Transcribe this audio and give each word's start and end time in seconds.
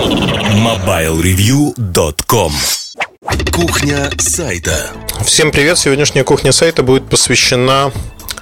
MobileReview.com 0.00 2.52
Кухня 3.52 4.10
сайта 4.16 4.86
Всем 5.22 5.52
привет! 5.52 5.76
Сегодняшняя 5.76 6.24
кухня 6.24 6.52
сайта 6.52 6.82
будет 6.82 7.10
посвящена 7.10 7.92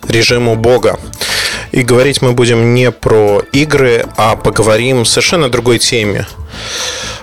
режиму 0.06 0.54
Бога. 0.54 1.00
И 1.72 1.82
говорить 1.82 2.22
мы 2.22 2.30
будем 2.32 2.74
не 2.74 2.92
про 2.92 3.42
игры, 3.52 4.06
а 4.16 4.36
поговорим 4.36 5.04
совершенно 5.04 5.48
другой 5.48 5.80
теме. 5.80 6.29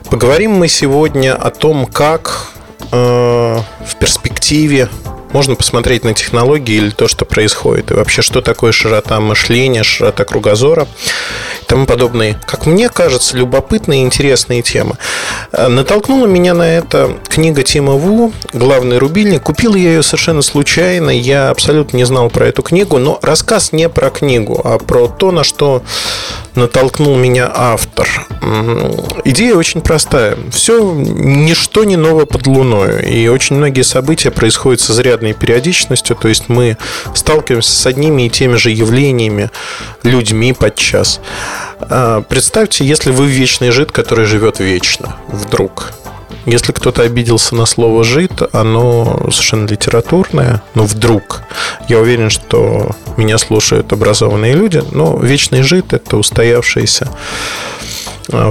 Поговорим 0.09 0.52
мы 0.52 0.67
сегодня 0.67 1.33
о 1.33 1.49
том, 1.49 1.86
как 1.86 2.52
э, 2.91 2.97
в 2.97 3.95
перспективе 3.99 4.89
можно 5.36 5.55
посмотреть 5.55 6.05
на 6.05 6.13
технологии 6.13 6.75
или 6.77 6.91
то, 6.91 7.09
что 7.09 7.25
происходит, 7.25 7.91
и 7.91 7.93
вообще, 7.93 8.21
что 8.21 8.39
такое 8.41 8.71
широта 8.71 9.20
мышления, 9.20 9.83
широта 9.83 10.23
кругозора 10.23 10.88
и 11.61 11.65
тому 11.65 11.86
подобные, 11.86 12.39
как 12.45 12.65
мне 12.65 12.88
кажется, 12.88 13.36
любопытные 13.36 14.00
и 14.00 14.05
интересные 14.05 14.61
темы. 14.61 14.95
Э, 15.51 15.68
натолкнула 15.68 16.25
меня 16.25 16.54
на 16.54 16.77
это 16.77 17.18
книга 17.27 17.63
Тима 17.63 17.96
Ву 17.96 18.32
«Главный 18.54 18.97
рубильник». 18.97 19.43
Купил 19.43 19.75
я 19.75 19.89
ее 19.89 20.04
совершенно 20.04 20.41
случайно, 20.41 21.10
я 21.10 21.49
абсолютно 21.49 21.97
не 21.97 22.05
знал 22.05 22.29
про 22.29 22.47
эту 22.47 22.61
книгу, 22.61 22.97
но 22.97 23.19
рассказ 23.21 23.74
не 23.74 23.89
про 23.89 24.11
книгу, 24.11 24.61
а 24.63 24.77
про 24.77 25.10
то, 25.10 25.32
на 25.32 25.43
что 25.43 25.83
натолкнул 26.55 27.15
меня 27.15 27.51
автор. 27.54 28.07
Идея 29.23 29.55
очень 29.55 29.82
простая. 29.82 30.37
Все, 30.51 30.93
ничто 30.93 31.83
не 31.83 31.96
новое 31.96 32.25
под 32.25 32.47
луной. 32.47 33.09
И 33.09 33.27
очень 33.27 33.55
многие 33.55 33.81
события 33.81 34.31
происходят 34.31 34.81
с 34.81 34.91
изрядной 34.91 35.33
периодичностью. 35.33 36.16
То 36.16 36.27
есть 36.27 36.49
мы 36.49 36.77
сталкиваемся 37.13 37.75
с 37.75 37.86
одними 37.86 38.27
и 38.27 38.30
теми 38.30 38.55
же 38.55 38.72
явлениями, 38.72 39.49
людьми 40.03 40.53
подчас. 40.53 41.19
А, 41.80 42.22
представьте, 42.22 42.85
если 42.85 43.11
вы 43.11 43.27
вечный 43.27 43.72
жид, 43.72 43.91
который 43.91 44.25
живет 44.25 44.59
вечно, 44.59 45.16
вдруг. 45.27 45.91
Если 46.45 46.72
кто-то 46.72 47.02
обиделся 47.02 47.55
на 47.55 47.66
слово 47.66 48.03
«жид», 48.03 48.31
оно 48.53 49.19
совершенно 49.31 49.67
литературное, 49.67 50.61
но 50.75 50.85
вдруг. 50.85 51.41
Я 51.89 51.99
уверен, 51.99 52.29
что 52.29 52.91
меня 53.17 53.37
слушают 53.37 53.91
образованные 53.91 54.53
люди, 54.53 54.83
но 54.91 55.17
вечный 55.17 55.63
жид– 55.63 55.85
это 55.93 56.17
устоявшаяся 56.17 57.05
Э, 57.05 57.94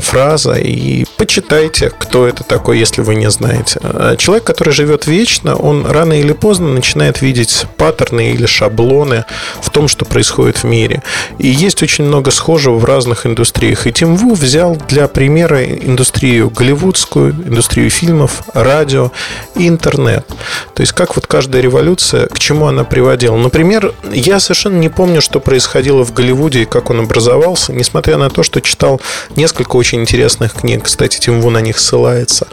фраза 0.01 0.55
и 0.55 1.05
почитайте, 1.17 1.91
кто 1.91 2.27
это 2.27 2.45
такой, 2.45 2.79
если 2.79 3.03
вы 3.03 3.15
не 3.15 3.31
знаете. 3.31 3.81
Э, 3.83 4.17
человек, 4.19 4.45
который 4.45 4.73
живет 4.73 5.07
вечно, 5.07 5.57
он 5.57 5.87
рано 5.87 6.13
или 6.13 6.33
поздно 6.33 6.69
начинает 6.69 7.23
видеть 7.23 7.67
паттерны 7.77 8.33
или 8.33 8.47
шаблоны 8.47 9.25
в 9.61 9.71
том, 9.71 9.89
что 9.89 10.05
происходит 10.05 10.59
в 10.59 10.65
мире. 10.65 11.03
И 11.39 11.49
есть 11.49 11.83
очень 11.83 12.05
много 12.05 12.31
схожего 12.31 12.77
в 12.77 12.85
разных 12.85 13.27
индустриях. 13.27 13.87
И 13.87 13.93
Тим 13.93 14.17
Ву 14.17 14.35
взял 14.35 14.77
для 14.77 15.09
примера 15.09 15.65
индустрию 15.65 16.51
голливудскую, 16.51 17.33
индустрию 17.33 17.91
фильмов, 17.91 18.43
радио 18.55 19.11
и 19.57 19.69
интернет. 19.69 20.27
То 20.75 20.81
есть 20.81 20.93
как 20.93 21.17
вот 21.17 21.27
каждая 21.27 21.63
революция, 21.63 22.27
к 22.27 22.39
чему 22.39 22.67
она 22.67 22.85
приводила. 22.85 23.37
Например, 23.37 23.93
я 24.13 24.41
совершенно 24.41 24.79
не 24.79 24.89
помню, 24.89 25.21
что 25.21 25.41
происходило 25.41 26.05
в 26.05 26.13
Голливуде 26.13 26.63
и 26.63 26.65
как 26.65 26.91
он 26.91 27.01
образовался, 27.01 27.73
несмотря 27.73 28.17
на 28.17 28.31
то, 28.31 28.43
что 28.43 28.61
читал 28.61 29.01
несколько 29.37 29.64
несколько 29.65 29.77
очень 29.77 30.01
интересных 30.03 30.53
книг. 30.53 30.85
Кстати, 30.85 31.19
Тим 31.19 31.41
Ву 31.41 31.51
на 31.51 31.61
них 31.61 31.79
ссылается. 31.79 32.47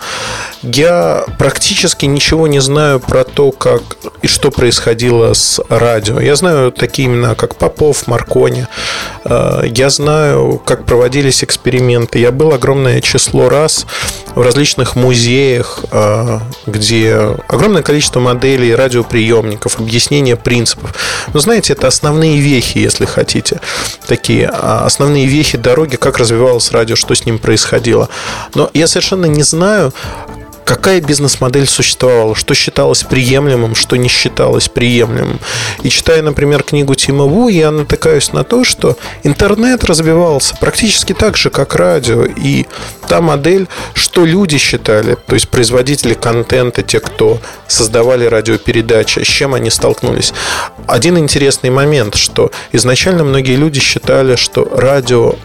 Я 0.63 1.25
практически 1.39 2.05
ничего 2.05 2.45
не 2.47 2.59
знаю 2.59 2.99
про 2.99 3.23
то, 3.23 3.51
как 3.51 3.81
и 4.21 4.27
что 4.27 4.51
происходило 4.51 5.33
с 5.33 5.59
радио. 5.69 6.19
Я 6.19 6.35
знаю 6.35 6.71
такие 6.71 7.07
имена, 7.07 7.33
как 7.33 7.55
Попов, 7.55 8.05
Маркони. 8.05 8.67
Э, 9.25 9.63
я 9.65 9.89
знаю, 9.89 10.61
как 10.63 10.85
проводились 10.85 11.43
эксперименты. 11.43 12.19
Я 12.19 12.31
был 12.31 12.53
огромное 12.53 13.01
число 13.01 13.49
раз 13.49 13.87
в 14.35 14.41
различных 14.41 14.95
музеях, 14.95 15.83
э, 15.91 16.39
где 16.67 17.37
огромное 17.47 17.81
количество 17.81 18.19
моделей 18.19 18.75
радиоприемников, 18.75 19.79
объяснение 19.79 20.35
принципов. 20.35 20.93
Но 21.33 21.39
знаете, 21.39 21.73
это 21.73 21.87
основные 21.87 22.39
вехи, 22.39 22.77
если 22.77 23.05
хотите. 23.05 23.59
Такие 24.05 24.47
а, 24.51 24.85
основные 24.85 25.25
вехи 25.25 25.57
дороги, 25.57 25.95
как 25.95 26.17
развивалось 26.17 26.71
радио, 26.71 26.95
что 26.95 27.15
с 27.15 27.25
ним 27.25 27.39
происходило. 27.39 28.09
Но 28.53 28.69
я 28.73 28.87
совершенно 28.87 29.25
не 29.25 29.43
знаю, 29.43 29.93
какая 30.65 31.01
бизнес-модель 31.01 31.67
существовала, 31.67 32.35
что 32.35 32.53
считалось 32.53 33.03
приемлемым, 33.03 33.75
что 33.75 33.95
не 33.95 34.07
считалось 34.07 34.69
приемлемым. 34.69 35.39
И 35.83 35.89
читая, 35.89 36.21
например, 36.21 36.63
книгу 36.63 36.95
Тима 36.95 37.25
Ву, 37.25 37.49
я 37.49 37.71
натыкаюсь 37.71 38.33
на 38.33 38.43
то, 38.43 38.63
что 38.63 38.97
интернет 39.23 39.83
развивался 39.83 40.55
практически 40.59 41.13
так 41.13 41.37
же, 41.37 41.49
как 41.49 41.75
радио. 41.75 42.25
И 42.25 42.65
та 43.07 43.21
модель, 43.21 43.67
что 43.93 44.25
люди 44.25 44.57
считали, 44.57 45.17
то 45.27 45.35
есть 45.35 45.49
производители 45.49 46.13
контента, 46.13 46.81
те, 46.83 46.99
кто 46.99 47.39
создавали 47.67 48.25
радиопередачи, 48.25 49.19
с 49.19 49.27
чем 49.27 49.53
они 49.53 49.69
столкнулись. 49.69 50.33
Один 50.87 51.17
интересный 51.17 51.69
момент, 51.69 52.15
что 52.15 52.51
изначально 52.71 53.23
многие 53.23 53.55
люди 53.55 53.79
считали, 53.79 54.35
что 54.35 54.67
радио 54.75 55.35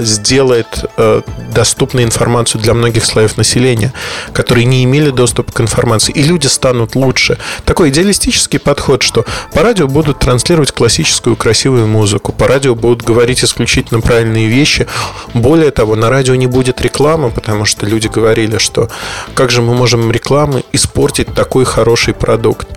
сделает 0.00 0.84
э, 0.96 1.22
доступной 1.54 2.04
информацию 2.04 2.60
для 2.60 2.74
многих 2.74 3.04
слоев 3.04 3.36
населения, 3.36 3.92
которые 4.32 4.64
не 4.64 4.84
имели 4.84 5.10
доступа 5.10 5.52
к 5.52 5.60
информации, 5.60 6.12
и 6.12 6.22
люди 6.22 6.46
станут 6.46 6.94
лучше. 6.94 7.38
Такой 7.64 7.90
идеалистический 7.90 8.58
подход, 8.58 9.02
что 9.02 9.24
по 9.52 9.62
радио 9.62 9.88
будут 9.88 10.18
транслировать 10.18 10.72
классическую 10.72 11.36
красивую 11.36 11.86
музыку, 11.86 12.32
по 12.32 12.46
радио 12.46 12.74
будут 12.74 13.02
говорить 13.02 13.44
исключительно 13.44 14.00
правильные 14.00 14.48
вещи. 14.48 14.86
Более 15.34 15.70
того, 15.70 15.96
на 15.96 16.10
радио 16.10 16.34
не 16.34 16.46
будет 16.46 16.80
рекламы, 16.80 17.30
потому 17.30 17.64
что 17.64 17.86
люди 17.86 18.08
говорили, 18.08 18.58
что 18.58 18.88
как 19.34 19.50
же 19.50 19.62
мы 19.62 19.74
можем 19.74 20.10
рекламы 20.10 20.64
испортить 20.72 21.34
такой 21.34 21.64
хороший 21.64 22.14
продукт. 22.14 22.68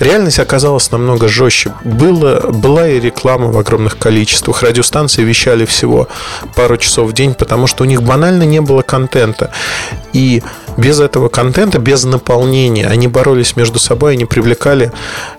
Реальность 0.00 0.38
оказалась 0.38 0.90
намного 0.90 1.28
жестче. 1.28 1.72
Было, 1.84 2.50
была 2.50 2.88
и 2.88 3.00
реклама 3.00 3.46
в 3.50 3.58
огромных 3.58 3.98
количествах. 3.98 4.62
Радиостанции 4.62 5.22
вещали 5.22 5.64
всего 5.64 6.08
пару 6.54 6.76
часов 6.76 7.10
в 7.10 7.12
день, 7.12 7.34
потому 7.34 7.66
что 7.66 7.84
у 7.84 7.86
них 7.86 8.02
банально 8.02 8.44
не 8.44 8.60
было 8.60 8.82
контента. 8.82 9.50
И 10.12 10.42
без 10.76 11.00
этого 11.00 11.28
контента, 11.28 11.78
без 11.78 12.04
наполнения, 12.04 12.86
они 12.86 13.08
боролись 13.08 13.56
между 13.56 13.78
собой, 13.78 14.14
они 14.14 14.24
привлекали 14.24 14.92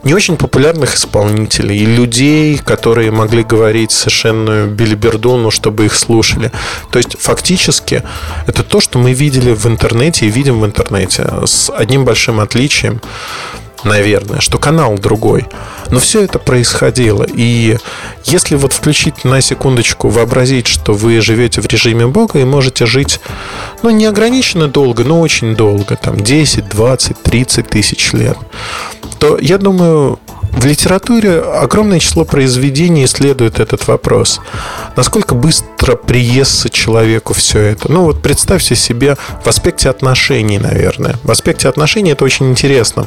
не 0.04 0.14
очень 0.14 0.38
популярных 0.38 0.96
исполнителей 0.96 1.78
и 1.78 1.86
людей, 1.86 2.58
которые 2.58 3.12
могли 3.12 3.44
говорить 3.44 3.92
совершенную 3.92 4.68
билиберду, 4.68 5.38
но 5.38 5.52
чтобы 5.52 5.86
их 5.86 5.96
слушали. 5.96 6.52
То 6.92 7.00
есть, 7.00 7.18
фактически, 7.20 8.04
это 8.48 8.64
то, 8.64 8.80
что 8.80 9.00
мы 9.00 9.14
видели 9.14 9.54
в 9.54 9.66
интернете 9.66 10.26
и 10.26 10.30
видим 10.30 10.62
в 10.62 10.66
интернете 10.66 11.28
с 11.46 11.70
одним 11.70 12.06
большим 12.06 12.40
отличием 12.40 13.02
наверное, 13.86 14.42
что 14.42 14.58
канал 14.58 14.98
другой. 14.98 15.48
Но 15.90 16.00
все 16.00 16.24
это 16.24 16.40
происходило. 16.40 17.26
И 17.32 17.78
если 18.26 18.56
вот 18.56 18.74
включить 18.74 19.24
на 19.24 19.40
секундочку, 19.42 20.10
вообразить, 20.10 20.68
что 20.68 20.94
вы 20.94 21.22
живете 21.22 21.62
в 21.62 21.68
режиме 21.68 22.08
Бога 22.08 22.40
и 22.40 22.44
можете 22.44 22.86
жить, 22.86 23.20
ну, 23.84 23.92
не 23.92 24.06
ограниченно 24.06 24.68
долго, 24.68 25.04
но 25.04 25.22
очень 25.22 25.56
долго, 25.56 25.96
там 25.96 26.20
10, 26.20 26.68
20, 26.68 27.22
30 27.22 27.70
тысяч 27.70 28.14
лет, 28.14 28.38
то 29.20 29.38
я 29.38 29.58
думаю, 29.58 30.20
в 30.52 30.66
литературе 30.66 31.42
огромное 31.42 32.00
число 32.00 32.26
произведений 32.26 33.06
исследует 33.06 33.60
этот 33.60 33.88
вопрос. 33.88 34.40
Насколько 34.96 35.36
быстро 35.36 35.96
приестся 35.96 36.70
человеку 36.70 37.34
все 37.34 37.60
это? 37.60 37.92
Ну 37.92 38.06
вот 38.06 38.22
представьте 38.22 38.76
себе 38.76 39.18
в 39.44 39.48
аспекте 39.48 39.90
отношений, 39.90 40.58
наверное. 40.58 41.18
В 41.24 41.32
аспекте 41.32 41.68
отношений 41.68 42.12
это 42.12 42.24
очень 42.24 42.50
интересно 42.50 43.06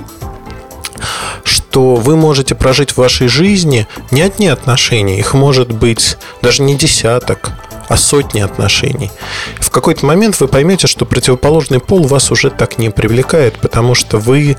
что 1.79 1.95
вы 1.95 2.17
можете 2.17 2.57
прожить 2.57 2.91
в 2.91 2.99
вашей 2.99 3.29
жизни 3.29 3.87
не 4.11 4.23
одни 4.23 4.49
отношения, 4.49 5.21
их 5.21 5.33
может 5.33 5.71
быть 5.71 6.17
даже 6.43 6.65
не 6.65 6.75
десяток, 6.75 7.53
а 7.87 7.97
сотни 7.97 8.41
отношений. 8.41 9.13
В 9.61 9.71
какой-то 9.71 10.05
момент 10.05 10.41
вы 10.41 10.49
поймете, 10.49 10.89
что 10.89 11.07
противоположный 11.07 11.79
пол 11.79 12.03
вас 12.03 12.33
уже 12.33 12.51
так 12.51 12.79
не 12.79 12.91
привлекает, 12.91 13.61
потому 13.61 13.95
что 13.95 14.19
вы 14.19 14.57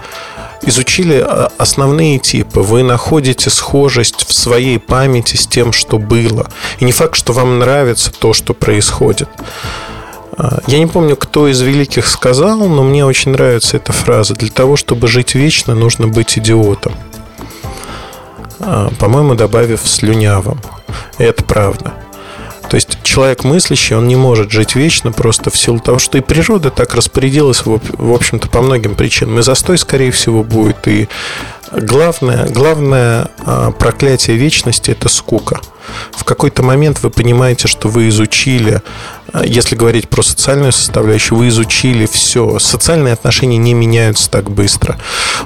изучили 0.62 1.22
а, 1.22 1.52
основные 1.58 2.20
типы, 2.20 2.62
вы 2.62 2.84
находите 2.84 3.50
схожесть 3.50 4.26
в 4.26 4.32
своей 4.32 4.80
памяти 4.80 5.36
с 5.36 5.46
тем, 5.46 5.74
что 5.74 5.98
было. 5.98 6.48
И 6.80 6.86
не 6.86 6.94
факт, 6.94 7.18
что 7.18 7.34
вам 7.34 7.60
нравится 7.60 8.14
то, 8.18 8.32
что 8.32 8.54
происходит. 8.54 9.28
Я 10.68 10.80
не 10.80 10.88
помню, 10.88 11.18
кто 11.18 11.50
из 11.50 11.60
великих 11.60 12.08
сказал, 12.08 12.56
но 12.56 12.82
мне 12.82 13.06
очень 13.06 13.34
нравится 13.34 13.76
эта 13.76 13.92
фраза. 13.92 14.36
Для 14.36 14.50
того, 14.50 14.78
чтобы 14.78 15.10
жить 15.10 15.36
вечно, 15.36 15.76
нужно 15.76 16.08
быть 16.08 16.38
идиотом. 16.38 16.94
А, 18.60 18.90
по-моему, 19.00 19.36
добавив 19.36 19.82
слюнявым. 19.84 20.60
И 21.18 21.24
это 21.24 21.44
правда. 21.44 21.94
То 22.70 22.76
есть 22.76 23.00
человек 23.02 23.44
мыслящий, 23.44 23.96
он 23.96 24.08
не 24.08 24.16
может 24.16 24.52
жить 24.52 24.76
вечно 24.76 25.12
просто 25.12 25.50
в 25.50 25.58
силу 25.58 25.80
того, 25.80 25.98
что 25.98 26.20
и 26.20 26.22
природа 26.22 26.70
так 26.70 26.94
распорядилась, 26.94 27.64
в 27.66 28.14
общем-то, 28.14 28.48
по 28.48 28.62
многим 28.62 28.94
причинам. 28.94 29.40
И 29.40 29.42
застой, 29.42 29.80
скорее 29.80 30.12
всего, 30.12 30.44
будет. 30.44 30.88
И 30.88 31.10
главное, 31.72 32.48
главное 32.48 33.30
а, 33.40 33.72
проклятие 33.72 34.38
вечности– 34.38 34.92
это 35.00 35.10
скука. 35.10 35.62
В 36.12 36.24
какой-то 36.24 36.62
момент 36.62 37.02
вы 37.02 37.10
понимаете, 37.10 37.68
что 37.68 37.88
вы 37.88 38.10
изучили 38.10 38.84
если 39.44 39.76
говорить 39.76 40.10
про 40.10 40.22
социальную 40.24 40.72
составляющую, 40.72 41.38
вы 41.38 41.50
изучили 41.50 42.06
все. 42.06 42.60
Социальные 42.60 43.14
отношения 43.14 43.58
не 43.58 43.74
меняются 43.74 44.30
так 44.30 44.50
быстро. 44.50 44.98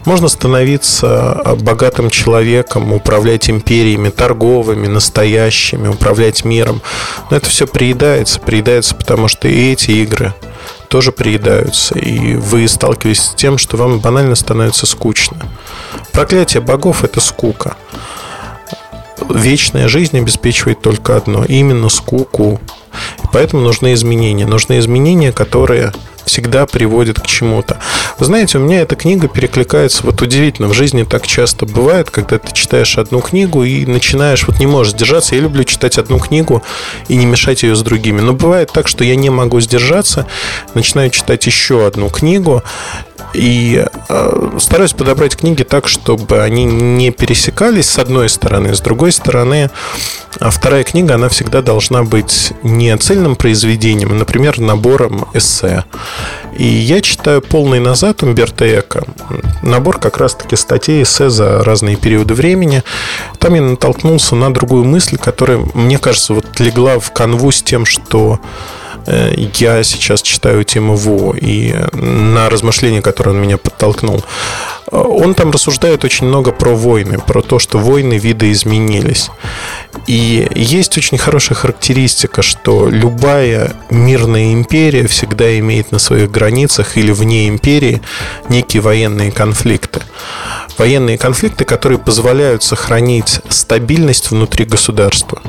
Можно 0.06 0.28
становиться 0.28 1.42
богатым 1.60 2.10
человеком, 2.10 2.94
управлять 2.94 3.50
империями 3.50 4.10
торговыми, 4.10 4.88
настоящими, 4.88 5.88
управлять 5.88 6.46
миром. 6.46 6.82
Но 7.30 7.38
это 7.38 7.50
все 7.50 7.68
приедается. 7.68 8.40
Приедается, 8.40 8.96
потому 8.96 9.28
что 9.28 9.48
и 9.48 9.72
эти 9.72 9.92
игры 9.92 10.34
тоже 10.88 11.12
приедаются. 11.12 11.98
И 11.98 12.36
вы 12.36 12.68
сталкиваетесь 12.68 13.24
с 13.24 13.34
тем, 13.36 13.58
что 13.58 13.78
вам 13.78 14.00
банально 14.00 14.36
становится 14.36 14.86
скучно. 14.86 15.38
Проклятие 16.12 16.62
богов– 16.62 17.04
это 17.06 17.20
скука. 17.20 17.76
Вечная 19.30 19.88
жизнь 19.88 20.18
обеспечивает 20.18 20.82
только 20.82 21.16
одно– 21.16 21.46
именно 21.48 21.90
скуку. 21.90 22.62
Поэтому 23.34 23.64
нужны 23.64 23.94
изменения. 23.94 24.46
Нужны 24.46 24.80
изменения, 24.80 25.32
которые 25.32 25.92
всегда 26.26 26.66
приводит 26.66 27.20
к 27.20 27.28
чему-то. 27.28 27.80
Вы 28.18 28.26
знаете, 28.26 28.58
у 28.58 28.62
меня 28.62 28.82
эта 28.82 28.96
книга 28.96 29.28
перекликается, 29.28 30.04
вот 30.04 30.22
удивительно, 30.22 30.68
в 30.68 30.74
жизни 30.74 31.04
так 31.04 31.28
часто 31.28 31.66
бывает, 31.66 32.10
когда 32.10 32.40
ты 32.40 32.54
читаешь 32.54 32.98
одну 32.98 33.20
книгу 33.20 33.64
и 33.64 33.86
начинаешь, 33.86 34.48
вот 34.48 34.60
не 34.60 34.68
можешь 34.68 34.94
сдержаться. 34.94 35.36
Я 35.36 35.42
люблю 35.42 35.64
читать 35.64 35.98
одну 35.98 36.20
книгу 36.20 36.64
и 37.08 37.18
не 37.18 37.26
мешать 37.26 37.64
ее 37.64 37.76
с 37.76 37.82
другими. 37.82 38.22
Но 38.22 38.34
бывает 38.34 38.72
так, 38.72 38.88
что 38.88 39.04
я 39.04 39.16
не 39.16 39.30
могу 39.30 39.60
сдержаться, 39.60 40.26
начинаю 40.74 41.10
читать 41.10 41.46
еще 41.46 41.86
одну 41.86 42.10
книгу, 42.10 42.64
и 43.34 43.86
э, 44.10 44.50
стараюсь 44.60 44.94
подобрать 44.94 45.36
книги 45.36 45.64
так, 45.64 45.88
чтобы 45.88 46.42
они 46.42 46.66
не 46.66 47.12
пересекались 47.12 47.90
с 47.90 48.00
одной 48.00 48.30
стороны, 48.30 48.76
с 48.76 48.80
другой 48.80 49.12
стороны, 49.12 49.70
а 50.40 50.50
вторая 50.50 50.84
книга, 50.84 51.16
она 51.16 51.30
всегда 51.30 51.62
должна 51.62 52.04
быть 52.04 52.54
не 52.64 52.96
цельным 52.98 53.36
произведением, 53.36 54.12
а, 54.12 54.16
например, 54.16 54.60
набором 54.60 55.28
эссе. 55.34 55.84
И 56.58 56.66
я 56.66 57.02
читаю 57.02 57.42
полный 57.42 57.80
назад 57.80 58.24
Умберто 58.24 58.66
Эко. 58.80 59.04
Набор 59.62 60.00
как 60.00 60.18
раз-таки 60.18 60.56
статей 60.56 61.04
эссе 61.04 61.30
за 61.30 61.64
разные 61.64 61.96
периоды 61.96 62.34
времени. 62.34 62.84
Там 63.40 63.54
я 63.54 63.62
натолкнулся 63.62 64.36
на 64.36 64.54
другую 64.54 64.86
мысль, 64.86 65.18
которая, 65.18 65.60
мне 65.74 65.98
кажется, 65.98 66.34
вот 66.34 66.60
легла 66.60 67.00
в 67.00 67.12
канву 67.12 67.52
с 67.52 67.62
тем, 67.62 67.86
что 67.86 68.40
я 69.06 69.84
сейчас 69.84 70.22
читаю 70.22 70.64
Тима 70.64 70.96
Ву, 70.96 71.34
и 71.34 71.74
на 71.94 72.50
размышления, 72.50 73.02
которые 73.02 73.36
он 73.36 73.42
меня 73.42 73.58
подтолкнул, 73.58 74.24
э, 74.92 74.98
он 74.98 75.34
там 75.34 75.52
рассуждает 75.52 76.04
очень 76.04 76.28
много 76.28 76.52
про 76.52 76.76
войны, 76.76 77.20
про 77.20 77.42
то, 77.42 77.60
что 77.60 77.80
войны 77.80 78.16
виды 78.18 78.52
изменились. 78.52 79.30
И 80.08 80.48
есть 80.56 80.98
очень 80.98 81.18
хорошая 81.18 81.56
характеристика, 81.56 82.42
что 82.42 82.90
любая 82.90 83.74
мирная 83.90 84.54
империя 84.54 85.08
всегда 85.08 85.58
имеет 85.60 85.92
на 85.92 86.00
своих 86.00 86.32
границах 86.32 86.98
или 86.98 87.12
вне 87.12 87.48
империи 87.48 88.02
некие 88.50 88.82
военные 88.82 89.32
конфликты. 89.32 90.02
Военные 90.78 91.18
конфликты, 91.18 91.66
которые 91.66 92.00
позволяют 92.00 92.64
сохранить 92.64 93.42
стабильность 93.50 94.32
внутри 94.32 94.66
государства. 94.66 95.42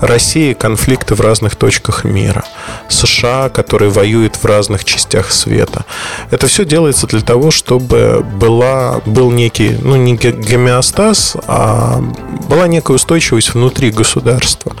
России 0.00 0.52
конфликты 0.52 1.14
в 1.14 1.20
разных 1.20 1.56
точках 1.56 2.04
мира. 2.04 2.44
США, 2.88 3.48
которые 3.48 3.90
воюют 3.90 4.36
в 4.36 4.44
разных 4.44 4.84
частях 4.84 5.32
света. 5.32 5.84
Это 6.30 6.46
все 6.46 6.64
делается 6.64 7.06
для 7.06 7.20
того, 7.20 7.50
чтобы 7.50 8.24
была, 8.24 9.00
был 9.06 9.30
некий, 9.30 9.76
ну 9.82 9.96
не 9.96 10.16
гомеостаз, 10.16 11.36
а 11.46 12.00
была 12.48 12.66
некая 12.68 12.94
устойчивость 12.94 13.54
внутри 13.54 13.90
государства. 13.90 14.72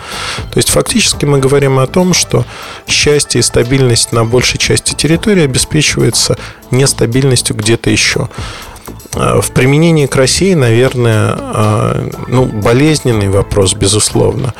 То 0.52 0.58
есть 0.58 0.70
фактически 0.70 1.24
мы 1.24 1.38
говорим 1.38 1.78
о 1.78 1.86
том, 1.86 2.14
что 2.14 2.44
счастье 2.86 3.40
и 3.40 3.42
стабильность 3.42 4.12
на 4.12 4.24
большей 4.24 4.58
части 4.58 4.94
территории 4.94 5.44
обеспечивается 5.44 6.36
нестабильностью 6.70 7.56
где-то 7.56 7.90
еще. 7.90 8.28
Э, 9.16 9.40
в 9.40 9.50
применении 9.52 10.06
к 10.06 10.14
России, 10.16 10.54
наверное, 10.54 11.34
э, 11.36 12.10
ну, 12.28 12.44
болезненный 12.44 13.28
вопрос, 13.28 13.74
безусловно. 13.74 14.54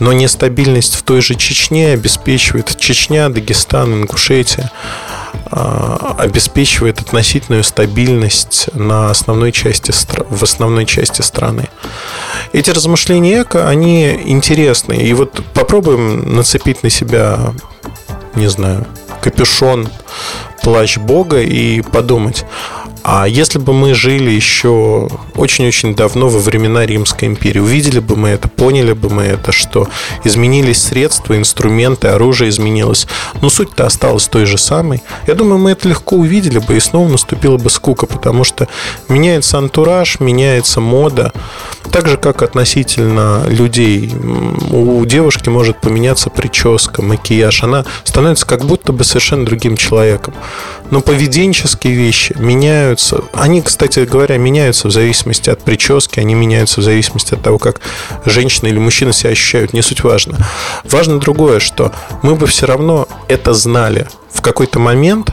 Но 0.00 0.12
нестабильность 0.12 0.94
в 0.96 1.02
той 1.02 1.22
же 1.22 1.34
Чечне 1.34 1.92
обеспечивает 1.92 2.76
Чечня, 2.78 3.28
Дагестан, 3.30 3.92
Ингушетия 4.02 4.70
э, 5.50 5.96
обеспечивает 6.18 7.00
относительную 7.00 7.64
стабильность 7.64 8.68
на 8.74 9.10
основной 9.10 9.50
части, 9.50 9.92
в 10.28 10.42
основной 10.42 10.84
части 10.84 11.22
страны. 11.22 11.68
Эти 12.52 12.70
размышления 12.70 13.42
эко, 13.42 13.68
они 13.68 14.12
интересны. 14.26 14.92
И 14.94 15.12
вот 15.14 15.42
попробуем 15.54 16.34
нацепить 16.34 16.82
на 16.82 16.90
себя, 16.90 17.38
не 18.34 18.48
знаю, 18.48 18.86
капюшон, 19.22 19.88
плащ 20.62 20.98
Бога 20.98 21.40
и 21.40 21.80
подумать, 21.80 22.44
а 23.04 23.26
если 23.26 23.58
бы 23.58 23.72
мы 23.72 23.94
жили 23.94 24.30
еще 24.30 25.08
очень-очень 25.34 25.94
давно 25.94 26.28
во 26.28 26.38
времена 26.38 26.86
Римской 26.86 27.26
империи, 27.28 27.58
увидели 27.58 27.98
бы 27.98 28.16
мы 28.16 28.28
это, 28.30 28.48
поняли 28.48 28.92
бы 28.92 29.10
мы 29.10 29.24
это, 29.24 29.50
что 29.50 29.88
изменились 30.22 30.82
средства, 30.82 31.36
инструменты, 31.36 32.08
оружие 32.08 32.50
изменилось, 32.50 33.08
но 33.40 33.50
суть-то 33.50 33.86
осталась 33.86 34.28
той 34.28 34.46
же 34.46 34.56
самой. 34.56 35.02
Я 35.26 35.34
думаю, 35.34 35.58
мы 35.58 35.72
это 35.72 35.88
легко 35.88 36.16
увидели 36.16 36.58
бы, 36.58 36.76
и 36.76 36.80
снова 36.80 37.08
наступила 37.08 37.58
бы 37.58 37.70
скука, 37.70 38.06
потому 38.06 38.44
что 38.44 38.68
меняется 39.08 39.58
антураж, 39.58 40.20
меняется 40.20 40.80
мода, 40.80 41.32
так 41.90 42.06
же, 42.06 42.16
как 42.16 42.42
относительно 42.42 43.44
людей. 43.48 44.12
У 44.70 45.04
девушки 45.04 45.48
может 45.48 45.80
поменяться 45.80 46.30
прическа, 46.30 47.02
макияж, 47.02 47.64
она 47.64 47.84
становится 48.04 48.46
как 48.46 48.64
будто 48.64 48.92
бы 48.92 49.04
совершенно 49.04 49.44
другим 49.44 49.76
человеком. 49.76 50.34
Но 50.90 51.00
поведенческие 51.00 51.94
вещи 51.94 52.34
меняются. 52.92 53.22
Они, 53.32 53.62
кстати 53.62 54.00
говоря, 54.00 54.36
меняются 54.36 54.88
в 54.88 54.90
зависимости 54.90 55.50
от 55.50 55.62
прически, 55.62 56.20
они 56.20 56.34
меняются 56.34 56.80
в 56.80 56.84
зависимости 56.84 57.34
от 57.34 57.42
того, 57.42 57.58
как 57.58 57.80
женщина 58.24 58.68
или 58.68 58.78
мужчина 58.78 59.12
себя 59.12 59.30
ощущают. 59.30 59.72
Не 59.72 59.82
суть 59.82 60.04
важно. 60.04 60.38
Важно 60.84 61.18
другое, 61.18 61.58
что 61.60 61.92
мы 62.22 62.34
бы 62.34 62.46
все 62.46 62.66
равно 62.66 63.08
это 63.28 63.54
знали 63.54 64.06
в 64.32 64.40
какой-то 64.40 64.78
момент 64.78 65.32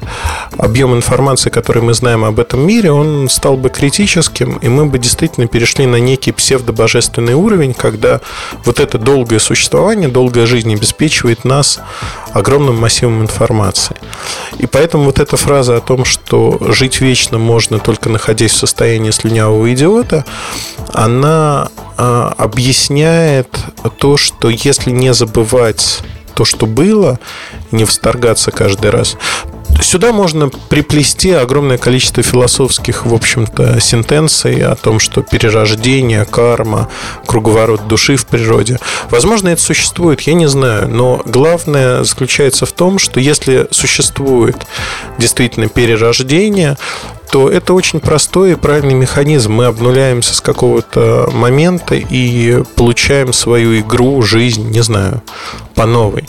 объем 0.58 0.94
информации, 0.96 1.50
который 1.50 1.82
мы 1.82 1.94
знаем 1.94 2.24
об 2.24 2.40
этом 2.40 2.66
мире, 2.66 2.92
он 2.92 3.30
стал 3.30 3.56
бы 3.58 3.70
критическим, 3.70 4.58
и 4.58 4.68
мы 4.68 4.86
бы 4.86 5.00
действительно 5.00 5.48
перешли 5.48 5.86
на 5.86 5.98
некий 5.98 6.32
псевдобожественный 6.32 7.34
уровень, 7.34 7.74
когда 7.74 8.22
вот 8.66 8.80
это 8.80 8.98
долгое 8.98 9.40
существование, 9.40 10.10
долгая 10.10 10.46
жизнь 10.46 10.74
обеспечивает 10.74 11.46
нас 11.46 11.80
огромным 12.34 12.80
массивом 12.80 13.22
информации. 13.22 13.96
И 14.58 14.68
поэтому 14.68 15.06
вот 15.06 15.20
эта 15.20 15.38
фраза 15.38 15.78
о 15.78 15.82
том, 15.82 16.06
что 16.06 16.58
жить 16.70 17.02
вечно 17.02 17.38
можно 17.38 17.80
только 17.80 18.10
находясь 18.10 18.52
в 18.52 18.58
состоянии 18.58 19.12
слюнявого 19.12 19.74
идиота, 19.74 20.26
она 20.94 21.70
а, 21.98 22.34
объясняет 22.38 23.50
то, 23.98 24.18
что 24.18 24.50
если 24.50 24.92
не 24.92 25.14
забывать 25.14 26.02
то, 26.40 26.46
что 26.46 26.68
было, 26.68 27.20
не 27.74 27.84
восторгаться 27.84 28.50
каждый 28.52 28.92
раз. 28.92 29.18
Сюда 29.82 30.12
можно 30.12 30.50
приплести 30.50 31.32
огромное 31.32 31.78
количество 31.78 32.22
философских, 32.22 33.06
в 33.06 33.14
общем-то, 33.14 33.80
сентенций 33.80 34.62
о 34.62 34.76
том, 34.76 35.00
что 35.00 35.22
перерождение, 35.22 36.26
карма, 36.26 36.90
круговорот 37.26 37.88
души 37.88 38.16
в 38.16 38.26
природе. 38.26 38.78
Возможно, 39.10 39.50
это 39.50 39.62
существует, 39.62 40.22
я 40.22 40.34
не 40.34 40.48
знаю, 40.48 40.90
но 40.90 41.22
главное 41.26 42.04
заключается 42.04 42.66
в 42.66 42.72
том, 42.72 43.00
что 43.00 43.20
если 43.20 43.68
существует 43.72 44.58
действительно 45.18 45.70
перерождение, 45.70 46.78
то 47.32 47.50
это 47.50 47.74
очень 47.74 48.00
простой 48.00 48.54
и 48.54 48.56
правильный 48.56 48.96
механизм. 48.96 49.54
Мы 49.54 49.66
обнуляемся 49.66 50.34
с 50.34 50.42
какого-то 50.42 51.30
момента 51.32 51.96
и 51.96 52.64
получаем 52.76 53.34
свою 53.34 53.80
игру, 53.80 54.22
жизнь, 54.22 54.70
не 54.70 54.82
знаю, 54.82 55.22
по 55.76 55.86
новой. 55.86 56.28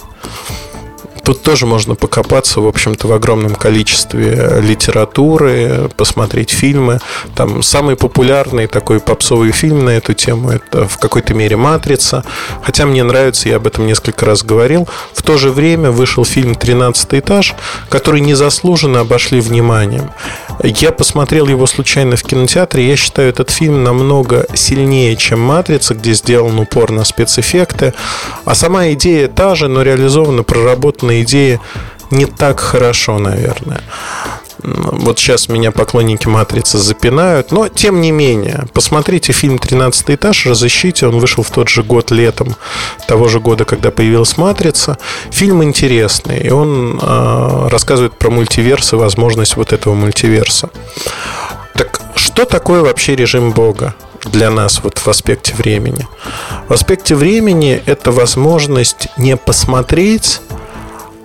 Тут 1.30 1.42
тоже 1.44 1.64
можно 1.64 1.94
покопаться, 1.94 2.60
в 2.60 2.66
общем-то, 2.66 3.06
в 3.06 3.12
огромном 3.12 3.54
количестве 3.54 4.60
литературы, 4.60 5.88
посмотреть 5.96 6.50
фильмы. 6.50 6.99
Там 7.37 7.62
самый 7.62 7.94
популярный 7.94 8.66
такой 8.66 8.99
попсовый 8.99 9.52
фильм 9.52 9.84
на 9.84 9.90
эту 9.90 10.12
тему– 10.12 10.50
это 10.50 10.88
в 10.88 10.99
какой-то 10.99 11.32
мере 11.32 11.54
«Матрица». 11.56 12.25
Хотя 12.64 12.84
мне 12.84 13.04
нравится, 13.04 13.49
я 13.49 13.58
об 13.58 13.68
этом 13.68 13.87
несколько 13.87 14.26
раз 14.26 14.42
говорил. 14.42 14.88
В 15.14 15.22
то 15.22 15.38
же 15.38 15.52
время 15.52 15.92
вышел 15.92 16.25
фильм 16.25 16.56
«Тринадцатый 16.56 17.20
этаж», 17.20 17.54
который 17.90 18.20
незаслуженно 18.20 18.99
обошли 18.99 19.40
вниманием. 19.40 20.10
Я 20.62 20.93
посмотрел 20.93 21.47
его 21.49 21.67
случайно 21.67 22.17
в 22.17 22.23
кинотеатре. 22.23 22.87
Я 22.87 22.97
считаю 22.97 23.31
этот 23.31 23.50
фильм 23.50 23.83
намного 23.83 24.47
сильнее, 24.55 25.17
чем 25.17 25.40
«Матрица», 25.40 25.95
где 25.95 26.12
сделан 26.12 26.59
упор 26.59 26.90
на 26.90 27.05
спецэффекты. 27.05 27.95
А 28.45 28.55
сама 28.55 28.93
идея 28.93 29.29
та 29.29 29.55
же, 29.55 29.69
но 29.69 29.83
реализована, 29.83 30.43
проработана 30.43 31.23
идея 31.23 31.61
не 32.11 32.26
так 32.26 32.61
хорошо, 32.61 33.19
наверное. 33.19 33.81
Вот 34.62 35.19
сейчас 35.19 35.49
меня 35.49 35.71
поклонники 35.71 36.29
«Матрицы» 36.29 36.79
запинают. 36.79 37.52
Но, 37.52 37.69
тем 37.69 38.00
не 38.00 38.11
менее, 38.11 38.67
посмотрите 38.73 39.33
фильм 39.33 39.57
«13 39.57 40.14
этаж», 40.14 40.47
разыщите. 40.47 41.07
Он 41.07 41.19
вышел 41.19 41.43
в 41.43 41.50
тот 41.50 41.69
же 41.69 41.83
год, 41.83 42.11
летом 42.11 42.57
того 43.07 43.29
же 43.29 43.40
года, 43.40 43.64
когда 43.64 43.90
появилась 43.90 44.37
«Матрица». 44.37 44.99
Фильм 45.31 45.62
интересный. 45.62 46.40
И 46.40 46.50
он 46.50 46.99
э, 47.00 47.69
рассказывает 47.69 48.17
про 48.19 48.31
мультиверс 48.31 48.93
и 48.93 48.97
возможность 48.97 49.57
вот 49.57 49.73
этого 49.73 49.95
мультиверса. 49.95 50.71
Так 51.75 52.00
что 52.14 52.45
такое 52.45 52.83
вообще 52.83 53.17
режим 53.17 53.52
Бога? 53.52 53.95
для 54.25 54.50
нас 54.50 54.81
вот 54.83 54.99
в 54.99 55.09
аспекте 55.09 55.55
времени. 55.55 56.07
В 56.69 56.73
аспекте 56.73 57.14
времени 57.14 57.83
это 57.87 58.12
возможность 58.12 59.09
не 59.17 59.37
посмотреть 59.37 60.40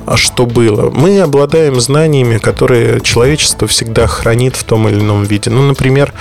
а 0.06 0.18
что 0.18 0.46
было. 0.46 0.90
Мы 0.90 1.20
обладаем 1.20 1.80
знаниями, 1.80 2.38
которые 2.38 3.02
человечество 3.02 3.68
всегда 3.68 4.08
хранит 4.08 4.56
в 4.56 4.64
том 4.64 4.88
или 4.88 5.00
ином 5.00 5.24
виде. 5.24 5.50
Ну, 5.50 5.62
например, 5.62 6.14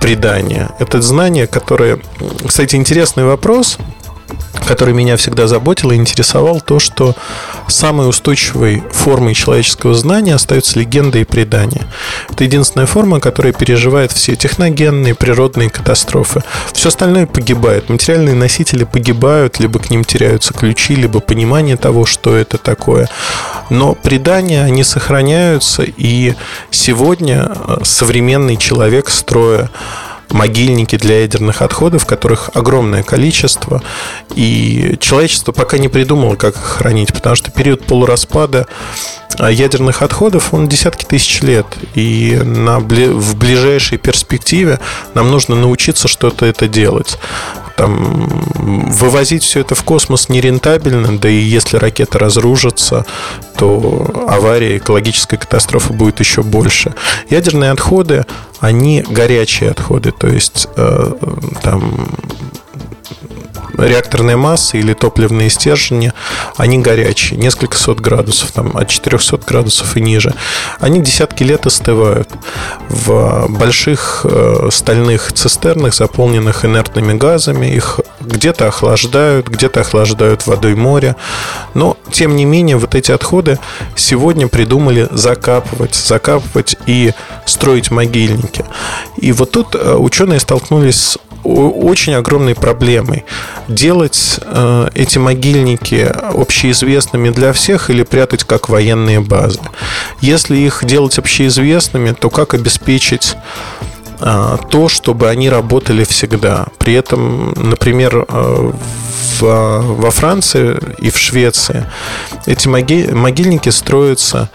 предание. 0.00 0.70
Это 0.78 1.00
знание, 1.02 1.46
которое... 1.46 1.98
Кстати, 2.46 2.76
интересный 2.76 3.24
вопрос 3.24 3.78
который 4.66 4.94
меня 4.94 5.16
всегда 5.16 5.46
заботил 5.46 5.90
и 5.90 5.96
интересовал, 5.96 6.60
то, 6.60 6.78
что 6.78 7.14
самой 7.68 8.08
устойчивой 8.08 8.82
формой 8.92 9.34
человеческого 9.34 9.94
знания 9.94 10.34
остается 10.34 10.78
легенда 10.78 11.18
и 11.18 11.24
предание. 11.24 11.82
Это 12.30 12.44
единственная 12.44 12.86
форма, 12.86 13.20
которая 13.20 13.52
переживает 13.52 14.12
все 14.12 14.36
техногенные, 14.36 15.14
природные 15.14 15.70
катастрофы. 15.70 16.42
Все 16.72 16.88
остальное 16.88 17.26
погибает. 17.26 17.88
Материальные 17.88 18.34
носители 18.34 18.84
погибают, 18.84 19.58
либо 19.60 19.78
к 19.78 19.90
ним 19.90 20.04
теряются 20.04 20.54
ключи, 20.54 20.94
либо 20.94 21.20
понимание 21.20 21.76
того, 21.76 22.06
что 22.06 22.36
это 22.36 22.58
такое. 22.58 23.08
Но 23.70 23.94
предания, 23.94 24.62
они 24.62 24.84
сохраняются, 24.84 25.82
и 25.84 26.34
сегодня 26.70 27.50
э, 27.50 27.76
современный 27.82 28.56
человек, 28.56 29.08
строя 29.08 29.70
могильники 30.34 30.96
для 30.96 31.20
ядерных 31.20 31.62
отходов, 31.62 32.06
которых 32.06 32.50
огромное 32.54 33.04
количество. 33.04 33.82
И 34.34 34.96
человечество 35.00 35.52
пока 35.52 35.78
не 35.78 35.88
придумало, 35.88 36.34
как 36.34 36.56
их 36.56 36.62
хранить, 36.62 37.14
потому 37.14 37.36
что 37.36 37.52
период 37.52 37.84
полураспада 37.84 38.66
а, 39.38 39.50
ядерных 39.50 40.02
отходов, 40.02 40.52
он 40.52 40.68
десятки 40.68 41.04
тысяч 41.04 41.40
лет. 41.40 41.66
И 41.94 42.36
на, 42.44 42.80
в 42.80 43.36
ближайшей 43.36 43.96
перспективе 43.96 44.80
нам 45.14 45.30
нужно 45.30 45.54
научиться 45.54 46.08
что-то 46.08 46.46
это 46.46 46.66
делать 46.66 47.16
там 47.76 48.28
вывозить 48.56 49.42
все 49.42 49.60
это 49.60 49.74
в 49.74 49.82
космос 49.82 50.28
нерентабельно, 50.28 51.18
да 51.18 51.28
и 51.28 51.36
если 51.36 51.76
ракета 51.76 52.18
разрушится, 52.18 53.04
то 53.56 54.26
авария, 54.28 54.78
экологическая 54.78 55.36
катастрофа 55.36 55.92
будет 55.92 56.20
еще 56.20 56.42
больше. 56.42 56.94
Ядерные 57.30 57.70
отходы, 57.70 58.26
они 58.60 59.02
горячие 59.02 59.70
отходы, 59.70 60.12
то 60.12 60.28
есть 60.28 60.68
э, 60.76 61.12
там 61.62 62.08
реакторная 63.78 64.36
масса 64.36 64.76
или 64.76 64.94
топливные 64.94 65.50
стержни, 65.50 66.12
они 66.56 66.78
горячие, 66.78 67.38
несколько 67.38 67.76
сот 67.76 68.00
градусов, 68.00 68.52
там, 68.52 68.76
от 68.76 68.88
400 68.88 69.38
градусов 69.38 69.96
и 69.96 70.00
ниже. 70.00 70.34
Они 70.80 71.00
десятки 71.00 71.42
лет 71.42 71.66
остывают 71.66 72.28
в 72.88 73.46
больших 73.48 74.26
э, 74.28 74.68
стальных 74.70 75.32
цистернах, 75.32 75.94
заполненных 75.94 76.64
инертными 76.64 77.14
газами. 77.14 77.66
Их 77.66 78.00
где-то 78.20 78.68
охлаждают, 78.68 79.48
где-то 79.48 79.80
охлаждают 79.80 80.46
водой 80.46 80.74
моря. 80.74 81.16
Но, 81.74 81.96
тем 82.10 82.36
не 82.36 82.44
менее, 82.44 82.76
вот 82.76 82.94
эти 82.94 83.12
отходы 83.12 83.58
сегодня 83.96 84.48
придумали 84.48 85.08
закапывать, 85.10 85.94
закапывать 85.94 86.76
и 86.86 87.12
строить 87.44 87.90
могильники. 87.90 88.64
И 89.16 89.32
вот 89.32 89.50
тут 89.52 89.74
э, 89.74 89.94
ученые 89.94 90.40
столкнулись 90.40 91.18
очень 91.44 92.14
огромной 92.14 92.54
проблемой. 92.54 93.24
Делать 93.68 94.40
э, 94.42 94.88
эти 94.94 95.18
могильники 95.18 96.04
общеизвестными 96.04 97.30
для 97.30 97.52
всех 97.52 97.90
или 97.90 98.02
прятать 98.02 98.44
как 98.44 98.68
военные 98.68 99.20
базы. 99.20 99.60
Если 100.20 100.56
их 100.56 100.84
делать 100.84 101.18
общеизвестными, 101.18 102.12
то 102.12 102.30
как 102.30 102.54
обеспечить 102.54 103.36
э, 104.20 104.56
то, 104.70 104.88
чтобы 104.88 105.28
они 105.28 105.50
работали 105.50 106.04
всегда. 106.04 106.66
При 106.78 106.94
этом, 106.94 107.52
например, 107.52 108.24
э, 108.28 108.72
в, 109.40 109.42
во 109.42 110.10
Франции 110.10 110.78
и 110.98 111.10
в 111.10 111.18
Швеции 111.18 111.86
эти 112.46 112.68
могильники 112.68 113.68
строятся 113.68 114.50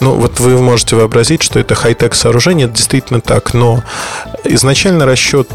ну, 0.00 0.14
вот 0.14 0.38
вы 0.38 0.60
можете 0.60 0.94
вообразить, 0.94 1.42
что 1.42 1.58
это 1.58 1.74
хай-тек 1.74 2.14
сооружение, 2.14 2.66
это 2.66 2.76
действительно 2.76 3.20
так, 3.20 3.52
но 3.52 3.82
изначально 4.44 5.06
расчет, 5.06 5.48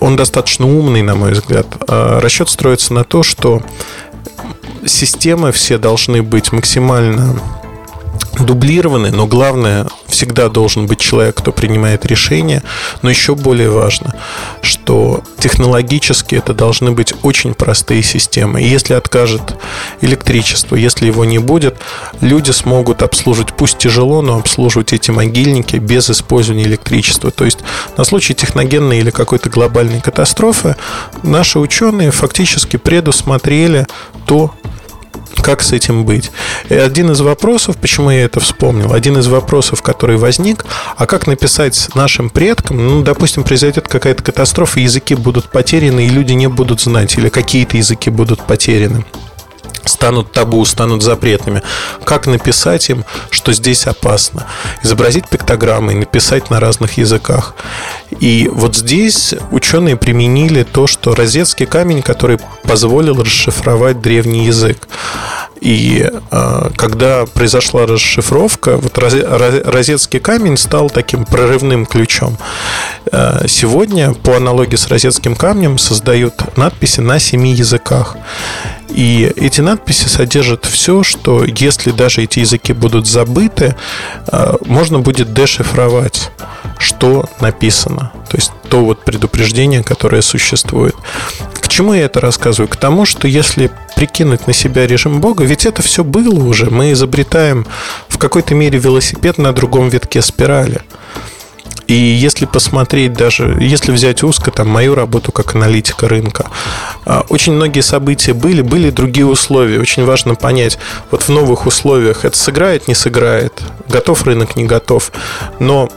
он 0.00 0.16
достаточно 0.16 0.66
умный, 0.66 1.02
на 1.02 1.14
мой 1.14 1.32
взгляд. 1.32 1.66
А 1.88 2.20
расчет 2.20 2.48
строится 2.48 2.94
на 2.94 3.04
то, 3.04 3.22
что 3.22 3.62
системы 4.84 5.52
все 5.52 5.78
должны 5.78 6.22
быть 6.22 6.52
максимально 6.52 7.40
дублированы, 8.38 9.10
но 9.10 9.26
главное, 9.26 9.86
всегда 10.08 10.48
должен 10.48 10.86
быть 10.86 11.00
человек, 11.00 11.36
кто 11.36 11.52
принимает 11.52 12.06
решения. 12.06 12.62
Но 13.02 13.10
еще 13.10 13.34
более 13.34 13.70
важно, 13.70 14.14
что 14.62 15.22
технологически 15.38 16.34
это 16.34 16.54
должны 16.54 16.92
быть 16.92 17.14
очень 17.22 17.54
простые 17.54 18.02
системы. 18.02 18.62
И 18.62 18.68
если 18.68 18.94
откажет 18.94 19.56
электричество, 20.00 20.76
если 20.76 21.06
его 21.06 21.24
не 21.24 21.38
будет, 21.38 21.76
люди 22.20 22.50
смогут 22.50 23.02
обслуживать, 23.02 23.54
пусть 23.54 23.78
тяжело, 23.78 24.22
но 24.22 24.38
обслуживать 24.38 24.92
эти 24.92 25.10
могильники 25.10 25.76
без 25.76 26.10
использования 26.10 26.64
электричества. 26.64 27.30
То 27.30 27.44
есть 27.44 27.58
на 27.96 28.04
случай 28.04 28.34
техногенной 28.34 29.00
или 29.00 29.10
какой-то 29.10 29.50
глобальной 29.50 30.00
катастрофы 30.00 30.76
наши 31.22 31.58
ученые 31.58 32.10
фактически 32.10 32.76
предусмотрели 32.76 33.86
то, 34.26 34.54
как 35.42 35.62
с 35.62 35.72
этим 35.72 36.04
быть? 36.04 36.30
И 36.68 36.74
один 36.74 37.10
из 37.12 37.20
вопросов, 37.20 37.76
почему 37.76 38.10
я 38.10 38.24
это 38.24 38.40
вспомнил, 38.40 38.92
один 38.92 39.18
из 39.18 39.26
вопросов, 39.28 39.82
который 39.82 40.16
возник, 40.16 40.64
а 40.96 41.06
как 41.06 41.26
написать 41.26 41.88
нашим 41.94 42.30
предкам, 42.30 42.84
ну, 42.86 43.02
допустим, 43.02 43.44
произойдет 43.44 43.88
какая-то 43.88 44.22
катастрофа, 44.22 44.80
языки 44.80 45.14
будут 45.14 45.50
потеряны, 45.50 46.06
и 46.06 46.08
люди 46.08 46.32
не 46.32 46.48
будут 46.48 46.80
знать, 46.80 47.16
или 47.16 47.28
какие-то 47.28 47.76
языки 47.76 48.10
будут 48.10 48.42
потеряны 48.46 49.04
станут 49.88 50.32
табу, 50.32 50.64
станут 50.64 51.02
запретными. 51.02 51.62
Как 52.04 52.26
написать 52.26 52.90
им, 52.90 53.04
что 53.30 53.52
здесь 53.52 53.86
опасно? 53.86 54.46
Изобразить 54.82 55.28
пиктограммы 55.28 55.92
и 55.92 55.96
написать 55.96 56.50
на 56.50 56.60
разных 56.60 56.98
языках. 56.98 57.54
И 58.20 58.48
вот 58.52 58.76
здесь 58.76 59.34
ученые 59.50 59.96
применили 59.96 60.62
то, 60.62 60.86
что 60.86 61.14
розетский 61.14 61.66
камень, 61.66 62.02
который 62.02 62.38
позволил 62.64 63.22
расшифровать 63.22 64.00
древний 64.00 64.46
язык. 64.46 64.88
И 65.60 66.08
э, 66.30 66.70
когда 66.76 67.24
произошла 67.26 67.86
расшифровка, 67.86 68.76
вот 68.76 68.98
розетский 68.98 70.20
камень 70.20 70.56
стал 70.56 70.90
таким 70.90 71.24
прорывным 71.24 71.86
ключом. 71.86 72.36
Э, 73.10 73.46
сегодня, 73.48 74.12
по 74.12 74.36
аналогии 74.36 74.76
с 74.76 74.88
розетским 74.88 75.34
камнем, 75.34 75.78
создают 75.78 76.56
надписи 76.56 77.00
на 77.00 77.18
семи 77.18 77.52
языках. 77.52 78.16
И 78.88 79.32
эти 79.36 79.60
надписи 79.60 80.08
содержат 80.08 80.64
все, 80.64 81.02
что 81.02 81.44
если 81.44 81.90
даже 81.90 82.22
эти 82.22 82.40
языки 82.40 82.72
будут 82.72 83.06
забыты, 83.06 83.74
э, 84.30 84.54
можно 84.66 85.00
будет 85.00 85.32
дешифровать, 85.32 86.30
что 86.78 87.28
написано. 87.40 88.12
То 88.28 88.36
есть 88.36 88.52
то 88.68 88.84
вот 88.84 89.04
предупреждение, 89.04 89.82
которое 89.82 90.22
существует. 90.22 90.94
К 91.76 91.78
чему 91.78 91.92
я 91.92 92.06
это 92.06 92.20
рассказываю? 92.22 92.68
К 92.68 92.76
тому, 92.76 93.04
что 93.04 93.28
если 93.28 93.70
прикинуть 93.96 94.46
на 94.46 94.54
себя 94.54 94.86
режим 94.86 95.20
Бога, 95.20 95.44
ведь 95.44 95.66
это 95.66 95.82
все 95.82 96.04
было 96.04 96.42
уже. 96.42 96.70
Мы 96.70 96.92
изобретаем 96.92 97.66
в 98.08 98.16
какой-то 98.16 98.54
мере 98.54 98.78
велосипед 98.78 99.36
на 99.36 99.52
другом 99.52 99.90
витке 99.90 100.22
спирали. 100.22 100.80
И 101.86 101.92
если 101.92 102.46
посмотреть 102.46 103.12
даже, 103.12 103.58
если 103.60 103.92
взять 103.92 104.22
узко 104.22 104.50
там 104.50 104.68
мою 104.68 104.94
работу 104.94 105.32
как 105.32 105.54
аналитика 105.54 106.08
рынка, 106.08 106.46
а, 107.04 107.26
очень 107.28 107.52
многие 107.52 107.82
события 107.82 108.32
были, 108.32 108.62
были 108.62 108.88
другие 108.88 109.26
условия. 109.26 109.78
Очень 109.78 110.06
важно 110.06 110.34
понять, 110.34 110.78
вот 111.10 111.24
в 111.24 111.28
новых 111.28 111.66
условиях 111.66 112.24
это 112.24 112.38
сыграет, 112.38 112.88
не 112.88 112.94
сыграет, 112.94 113.52
готов 113.86 114.24
рынок, 114.24 114.56
не 114.56 114.64
готов. 114.64 115.12
Но 115.58 115.90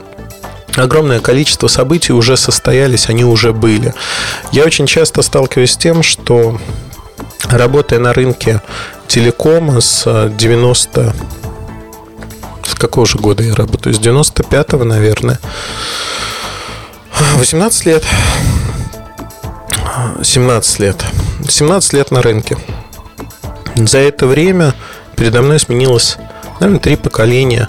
огромное 0.75 1.19
количество 1.19 1.67
событий 1.67 2.13
уже 2.13 2.37
состоялись, 2.37 3.09
они 3.09 3.25
уже 3.25 3.53
были. 3.53 3.93
Я 4.51 4.63
очень 4.63 4.87
часто 4.87 5.21
сталкиваюсь 5.21 5.71
с 5.71 5.77
тем, 5.77 6.03
что 6.03 6.59
работая 7.49 7.99
на 7.99 8.13
рынке 8.13 8.61
телекома 9.07 9.81
с 9.81 10.29
90 10.37 11.15
с 12.63 12.75
какого 12.75 13.05
же 13.07 13.17
года 13.17 13.43
я 13.43 13.55
работаю? 13.55 13.93
С 13.93 13.99
95-го, 13.99 14.83
наверное. 14.83 15.39
18 17.37 17.85
лет. 17.85 18.03
17 20.21 20.79
лет. 20.79 21.03
17 21.47 21.93
лет 21.93 22.11
на 22.11 22.21
рынке. 22.21 22.57
За 23.75 23.97
это 23.97 24.27
время 24.27 24.75
передо 25.15 25.41
мной 25.41 25.59
сменилось, 25.59 26.17
наверное, 26.59 26.79
три 26.79 26.95
поколения 26.95 27.67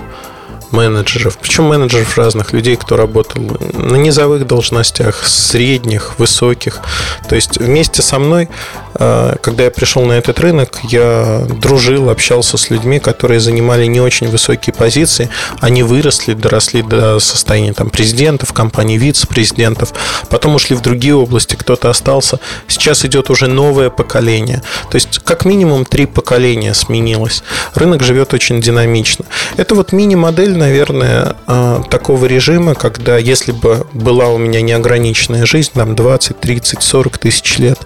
менеджеров, 0.73 1.39
причем 1.41 1.65
менеджеров 1.65 2.17
разных 2.17 2.53
людей, 2.53 2.77
кто 2.77 2.97
работал 2.97 3.43
на 3.73 3.97
низовых 3.97 4.47
должностях, 4.47 5.27
средних, 5.27 6.19
высоких. 6.19 6.81
То 7.29 7.35
есть 7.35 7.59
вместе 7.59 8.03
со 8.03 8.19
мной, 8.19 8.49
э, 8.95 9.37
когда 9.43 9.65
я 9.65 9.71
пришел 9.71 10.05
на 10.05 10.13
этот 10.15 10.41
рынок, 10.41 10.79
я 10.85 11.45
дружил, 11.49 12.11
общался 12.11 12.57
с 12.57 12.71
людьми, 12.71 13.01
которые 13.01 13.41
занимали 13.41 13.87
не 13.87 14.01
очень 14.01 14.29
высокие 14.29 14.73
позиции. 14.75 15.29
Они 15.61 15.83
выросли, 15.83 16.35
доросли 16.35 16.83
до 16.83 17.19
состояния 17.19 17.73
там, 17.73 17.91
президентов, 17.91 18.53
компаний, 18.53 18.99
вице-президентов, 18.99 19.93
потом 20.29 20.55
ушли 20.55 20.77
в 20.77 20.83
другие 20.83 21.15
области, 21.15 21.57
кто-то 21.57 21.91
остался. 21.91 22.39
Сейчас 22.69 23.05
идет 23.05 23.31
уже 23.31 23.47
новое 23.47 23.91
поколение. 23.91 24.63
То 24.91 24.97
есть 24.97 25.19
как 25.25 25.45
минимум 25.45 25.85
три 25.85 26.07
поколения 26.07 26.75
сменилось. 26.75 27.43
Рынок 27.75 28.03
живет 28.03 28.35
очень 28.35 28.61
динамично. 28.61 29.25
Это 29.57 29.75
вот 29.75 29.93
мини-модель 29.93 30.60
наверное, 30.61 31.37
а, 31.47 31.83
такого 31.91 32.27
режима, 32.27 32.75
когда 32.75 33.19
если 33.19 33.51
бы 33.51 33.87
была 33.93 34.29
у 34.29 34.39
меня 34.39 34.61
неограниченная 34.61 35.47
жизнь, 35.47 35.73
там 35.75 35.97
20, 35.97 36.39
30, 36.39 36.83
40 36.83 37.19
тысяч 37.19 37.59
лет, 37.59 37.79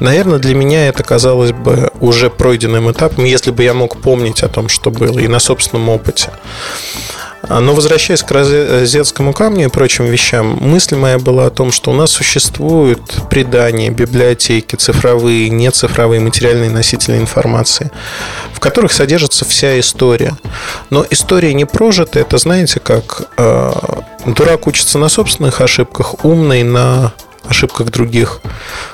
Наверное, 0.00 0.40
для 0.40 0.56
меня 0.56 0.88
это 0.88 1.04
казалось 1.04 1.52
бы 1.52 1.92
уже 2.00 2.28
пройденным 2.28 2.90
этапом, 2.90 3.24
если 3.24 3.52
бы 3.52 3.62
я 3.62 3.74
мог 3.74 3.96
помнить 4.00 4.42
о 4.42 4.48
том, 4.48 4.68
что 4.68 4.90
было, 4.90 5.20
и 5.20 5.28
на 5.28 5.38
собственном 5.38 5.88
опыте. 5.88 6.30
А, 7.48 7.60
но 7.60 7.74
возвращаясь 7.74 8.22
к 8.22 8.30
розетскому 8.30 9.32
камню 9.32 9.66
и 9.66 9.68
прочим 9.68 10.06
вещам, 10.06 10.58
мысль 10.60 10.96
моя 10.96 11.18
была 11.18 11.46
о 11.46 11.50
том, 11.50 11.72
что 11.72 11.90
у 11.90 11.94
нас 11.94 12.10
существуют 12.10 13.28
предания, 13.30 13.90
библиотеки, 13.90 14.76
цифровые, 14.76 15.50
нецифровые 15.50 16.20
материальные 16.20 16.70
носители 16.70 17.16
информации, 17.18 17.90
в 18.52 18.60
которых 18.60 18.92
содержится 18.92 19.44
вся 19.44 19.78
история. 19.78 20.36
Но 20.90 21.04
история 21.10 21.54
не 21.54 21.64
прожита, 21.64 22.18
это 22.18 22.38
знаете, 22.38 22.80
как 22.80 23.28
э, 23.36 23.72
дурак 24.26 24.66
учится 24.66 24.98
на 24.98 25.08
собственных 25.08 25.60
ошибках, 25.60 26.24
умный 26.24 26.62
на 26.62 27.12
ошибках 27.48 27.90
других. 27.90 28.40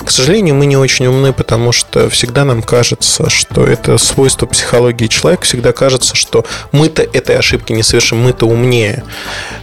К 0.04 0.10
сожалению, 0.10 0.54
мы 0.54 0.66
не 0.66 0.76
очень 0.76 1.06
умны, 1.06 1.32
потому 1.32 1.72
что 1.72 2.08
всегда 2.10 2.44
нам 2.44 2.62
кажется, 2.62 3.30
что 3.30 3.64
это 3.64 3.98
свойство 3.98 4.46
психологии 4.46 5.06
человека, 5.06 5.44
всегда 5.44 5.72
кажется, 5.72 6.16
что 6.16 6.44
мы-то 6.72 7.02
этой 7.02 7.36
ошибки 7.36 7.72
не 7.72 7.82
совершим, 7.82 8.18
мы-то 8.18 8.46
умнее. 8.46 9.04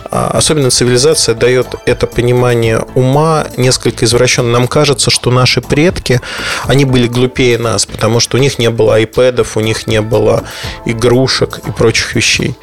А, 0.09 0.29
особенно 0.29 0.69
цивилизация 0.69 1.35
дает 1.35 1.67
это 1.85 2.07
понимание 2.07 2.79
ума 2.95 3.47
несколько 3.57 4.05
извращенно. 4.05 4.49
Нам 4.51 4.67
кажется, 4.67 5.11
что 5.11 5.31
наши 5.31 5.61
предки, 5.61 6.21
они 6.63 6.85
были 6.85 7.07
глупее 7.07 7.57
нас, 7.57 7.85
потому 7.85 8.19
что 8.19 8.37
у 8.37 8.39
них 8.39 8.59
не 8.59 8.69
было 8.69 8.95
айпэдов, 8.95 9.57
у 9.57 9.59
них 9.59 9.87
не 9.87 10.01
было 10.01 10.43
игрушек 10.85 11.59
и 11.67 11.71
прочих 11.71 12.15
вещей. 12.15 12.55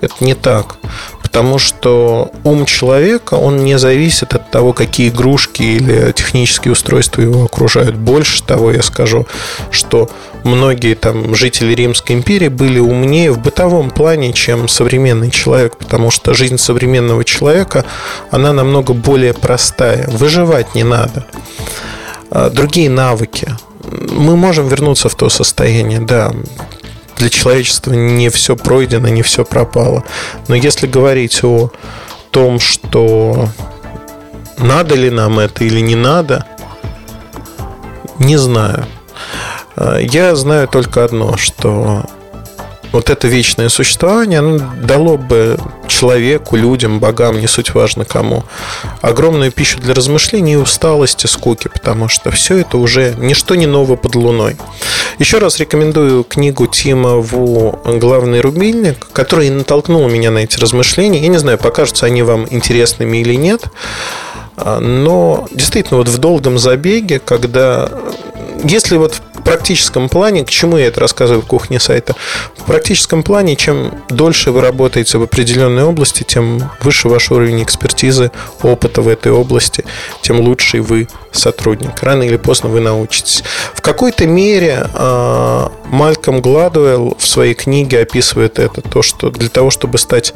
Это 0.00 0.14
не 0.20 0.34
так 0.34 0.76
потому 1.32 1.58
что 1.58 2.30
ум 2.44 2.66
человека, 2.66 3.34
он 3.34 3.64
не 3.64 3.78
зависит 3.78 4.34
от 4.34 4.50
того, 4.50 4.74
какие 4.74 5.08
игрушки 5.08 5.62
или 5.62 6.12
технические 6.12 6.72
устройства 6.72 7.22
его 7.22 7.44
окружают. 7.44 7.96
Больше 7.96 8.42
того, 8.42 8.70
я 8.70 8.82
скажу, 8.82 9.26
что 9.70 10.10
многие 10.44 10.94
там 10.94 11.34
жители 11.34 11.72
Римской 11.72 12.16
империи 12.16 12.48
были 12.48 12.78
умнее 12.78 13.32
в 13.32 13.38
бытовом 13.38 13.90
плане, 13.90 14.34
чем 14.34 14.68
современный 14.68 15.30
человек, 15.30 15.78
потому 15.78 16.10
что 16.10 16.34
жизнь 16.34 16.58
современного 16.58 17.24
человека, 17.24 17.86
она 18.30 18.52
намного 18.52 18.92
более 18.92 19.32
простая. 19.32 20.06
Выживать 20.08 20.74
не 20.74 20.84
надо. 20.84 21.24
А, 22.30 22.50
другие 22.50 22.90
навыки. 22.90 23.56
Мы 23.82 24.36
можем 24.36 24.68
вернуться 24.68 25.08
в 25.08 25.14
то 25.14 25.30
состояние, 25.30 26.00
да, 26.00 26.30
для 27.22 27.30
человечества 27.30 27.92
не 27.92 28.30
все 28.30 28.56
пройдено, 28.56 29.06
не 29.06 29.22
все 29.22 29.44
пропало. 29.44 30.02
Но 30.48 30.56
если 30.56 30.88
говорить 30.88 31.44
о 31.44 31.70
том, 32.32 32.58
что 32.58 33.48
надо 34.58 34.96
ли 34.96 35.08
нам 35.08 35.38
это 35.38 35.62
или 35.62 35.78
не 35.78 35.94
надо, 35.94 36.44
не 38.18 38.36
знаю. 38.36 38.86
А, 39.76 39.98
я 39.98 40.34
знаю 40.34 40.66
только 40.66 41.04
одно, 41.04 41.36
что 41.36 42.04
вот 42.92 43.10
это 43.10 43.26
вечное 43.26 43.68
существование, 43.68 44.38
оно 44.40 44.60
дало 44.82 45.16
бы 45.16 45.58
человеку, 45.88 46.56
людям, 46.56 47.00
богам, 47.00 47.40
не 47.40 47.46
суть 47.46 47.74
важно 47.74 48.04
кому, 48.04 48.44
огромную 49.00 49.50
пищу 49.50 49.80
для 49.80 49.94
размышлений 49.94 50.54
и 50.54 50.56
усталости, 50.56 51.26
скуки, 51.26 51.68
потому 51.68 52.08
что 52.08 52.30
все 52.30 52.58
это 52.58 52.78
уже 52.78 53.14
ничто 53.18 53.54
не 53.54 53.66
ново 53.66 53.96
под 53.96 54.14
луной. 54.14 54.56
Еще 55.18 55.38
раз 55.38 55.58
рекомендую 55.58 56.24
книгу 56.24 56.66
Тима 56.66 57.16
Ву 57.16 57.80
«Главный 57.84 58.40
рубильник», 58.40 59.08
который 59.12 59.50
натолкнул 59.50 60.08
меня 60.08 60.30
на 60.30 60.38
эти 60.38 60.58
размышления. 60.58 61.20
Я 61.20 61.28
не 61.28 61.38
знаю, 61.38 61.58
покажутся 61.58 62.06
они 62.06 62.22
вам 62.22 62.46
интересными 62.50 63.18
или 63.18 63.34
нет, 63.34 63.64
но 64.56 65.46
действительно 65.50 65.98
вот 65.98 66.08
в 66.08 66.18
долгом 66.18 66.58
забеге, 66.58 67.18
когда 67.18 67.88
если 68.64 68.96
вот 68.96 69.22
в 69.42 69.44
практическом 69.44 70.08
плане, 70.08 70.44
к 70.44 70.50
чему 70.50 70.76
я 70.76 70.86
это 70.86 71.00
рассказываю 71.00 71.42
в 71.42 71.46
кухне 71.46 71.80
сайта, 71.80 72.14
в 72.56 72.62
практическом 72.62 73.24
плане, 73.24 73.56
чем 73.56 73.92
дольше 74.08 74.52
вы 74.52 74.60
работаете 74.60 75.18
в 75.18 75.22
определенной 75.24 75.82
области, 75.82 76.22
тем 76.22 76.70
выше 76.80 77.08
ваш 77.08 77.32
уровень 77.32 77.64
экспертизы, 77.64 78.30
опыта 78.62 79.02
в 79.02 79.08
этой 79.08 79.32
области, 79.32 79.84
тем 80.22 80.38
лучший 80.40 80.78
вы 80.78 81.08
сотрудник. 81.32 82.00
Рано 82.02 82.22
или 82.22 82.36
поздно 82.36 82.68
вы 82.68 82.78
научитесь. 82.78 83.42
В 83.74 83.80
какой-то 83.80 84.28
мере 84.28 84.86
э, 84.94 85.68
Мальком 85.86 86.40
Гладуэлл 86.40 87.16
в 87.18 87.26
своей 87.26 87.54
книге 87.54 88.00
описывает 88.02 88.60
это, 88.60 88.80
то, 88.80 89.02
что 89.02 89.30
для 89.30 89.48
того, 89.48 89.70
чтобы 89.70 89.98
стать 89.98 90.34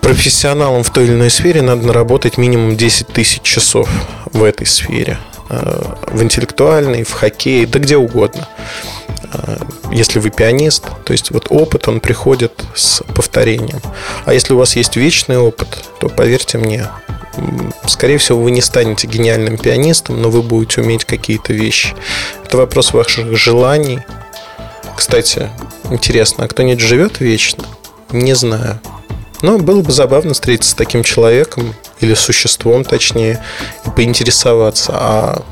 профессионалом 0.00 0.84
в 0.84 0.90
той 0.90 1.06
или 1.06 1.14
иной 1.14 1.30
сфере, 1.30 1.62
надо 1.62 1.84
наработать 1.84 2.38
минимум 2.38 2.76
10 2.76 3.08
тысяч 3.08 3.42
часов 3.42 3.88
в 4.32 4.44
этой 4.44 4.68
сфере. 4.68 5.18
Э, 5.48 5.94
в 6.08 6.22
интеллектуальной, 6.22 7.04
в 7.04 7.12
хоккее, 7.12 7.66
да 7.66 7.78
где 7.78 7.96
угодно. 7.96 8.48
Э, 9.32 9.58
если 9.92 10.18
вы 10.18 10.30
пианист, 10.30 10.84
то 11.04 11.12
есть 11.12 11.30
вот 11.30 11.46
опыт, 11.50 11.86
он 11.86 12.00
приходит 12.00 12.64
с 12.74 13.02
повторением. 13.14 13.80
А 14.24 14.34
если 14.34 14.54
у 14.54 14.58
вас 14.58 14.74
есть 14.74 14.96
вечный 14.96 15.38
опыт, 15.38 15.68
то 16.00 16.08
поверьте 16.08 16.58
мне, 16.58 16.88
скорее 17.86 18.18
всего, 18.18 18.40
вы 18.40 18.50
не 18.50 18.60
станете 18.60 19.06
гениальным 19.06 19.56
пианистом, 19.56 20.20
но 20.20 20.30
вы 20.30 20.42
будете 20.42 20.80
уметь 20.80 21.04
какие-то 21.04 21.52
вещи. 21.52 21.94
Это 22.44 22.56
вопрос 22.56 22.92
ваших 22.92 23.36
желаний. 23.36 24.00
Кстати, 24.96 25.48
интересно, 25.90 26.44
а 26.44 26.48
кто-нибудь 26.48 26.80
живет 26.80 27.20
вечно? 27.20 27.64
Не 28.10 28.34
знаю. 28.34 28.80
Но 29.42 29.58
было 29.58 29.82
бы 29.82 29.92
забавно 29.92 30.34
встретиться 30.34 30.70
с 30.72 30.74
таким 30.74 31.04
человеком, 31.04 31.74
или 32.00 32.14
существом, 32.14 32.84
точнее, 32.84 33.42
поинтересоваться, 33.96 34.92
а 34.94 35.42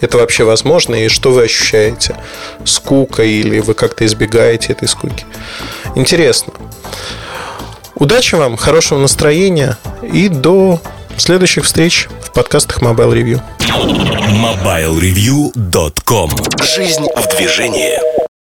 это 0.00 0.18
вообще 0.18 0.44
возможно, 0.44 0.94
и 0.94 1.08
что 1.08 1.32
вы 1.32 1.42
ощущаете? 1.44 2.14
Скука 2.64 3.24
или 3.24 3.58
вы 3.60 3.72
как-то 3.74 4.06
избегаете 4.06 4.74
этой 4.74 4.88
скуки? 4.88 5.24
Интересно. 5.94 6.52
Удачи 7.94 8.34
вам, 8.34 8.58
хорошего 8.58 8.98
настроения 8.98 9.78
и 10.02 10.28
до 10.28 10.82
следующих 11.16 11.64
встреч 11.64 12.08
в 12.22 12.32
подкастах 12.32 12.82
Mobile 12.82 13.14
Review. 13.14 13.40
MobileReview.com 14.28 16.30
Жизнь 16.62 17.06
в 17.16 17.26
движении. 17.36 18.25